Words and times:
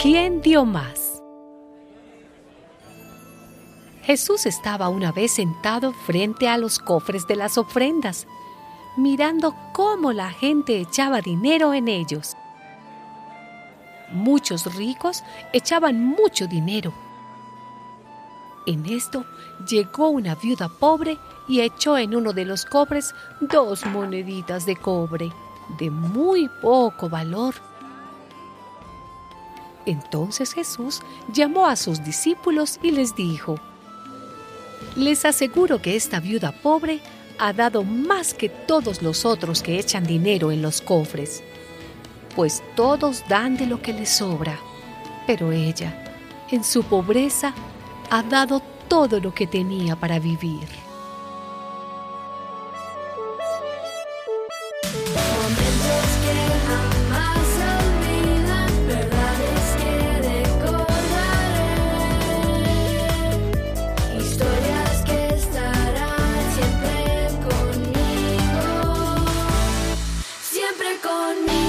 ¿Quién 0.00 0.40
dio 0.42 0.64
más? 0.64 1.20
Jesús 4.02 4.46
estaba 4.46 4.88
una 4.88 5.10
vez 5.10 5.32
sentado 5.32 5.92
frente 5.92 6.48
a 6.48 6.56
los 6.56 6.78
cofres 6.78 7.26
de 7.26 7.34
las 7.34 7.58
ofrendas, 7.58 8.28
mirando 8.96 9.56
cómo 9.72 10.12
la 10.12 10.30
gente 10.30 10.80
echaba 10.80 11.20
dinero 11.20 11.74
en 11.74 11.88
ellos. 11.88 12.36
Muchos 14.12 14.72
ricos 14.76 15.24
echaban 15.52 16.00
mucho 16.00 16.46
dinero. 16.46 16.94
En 18.66 18.86
esto 18.86 19.24
llegó 19.68 20.10
una 20.10 20.36
viuda 20.36 20.68
pobre 20.68 21.18
y 21.48 21.60
echó 21.60 21.98
en 21.98 22.14
uno 22.14 22.32
de 22.32 22.44
los 22.44 22.64
cofres 22.64 23.16
dos 23.40 23.84
moneditas 23.86 24.64
de 24.64 24.76
cobre 24.76 25.32
de 25.76 25.90
muy 25.90 26.48
poco 26.62 27.08
valor. 27.08 27.54
Entonces 29.86 30.52
Jesús 30.52 31.00
llamó 31.32 31.66
a 31.66 31.76
sus 31.76 32.04
discípulos 32.04 32.78
y 32.82 32.90
les 32.90 33.14
dijo, 33.14 33.56
Les 34.96 35.24
aseguro 35.24 35.80
que 35.80 35.96
esta 35.96 36.20
viuda 36.20 36.52
pobre 36.52 37.00
ha 37.38 37.52
dado 37.52 37.84
más 37.84 38.34
que 38.34 38.48
todos 38.48 39.02
los 39.02 39.24
otros 39.24 39.62
que 39.62 39.78
echan 39.78 40.04
dinero 40.04 40.50
en 40.50 40.60
los 40.60 40.80
cofres, 40.80 41.42
pues 42.34 42.62
todos 42.74 43.24
dan 43.28 43.56
de 43.56 43.66
lo 43.66 43.80
que 43.80 43.92
les 43.92 44.10
sobra, 44.10 44.58
pero 45.26 45.52
ella, 45.52 46.04
en 46.50 46.64
su 46.64 46.82
pobreza, 46.82 47.54
ha 48.10 48.22
dado 48.22 48.60
todo 48.88 49.20
lo 49.20 49.34
que 49.34 49.46
tenía 49.46 49.96
para 49.96 50.18
vivir. 50.18 50.87
on 71.04 71.46
me. 71.46 71.67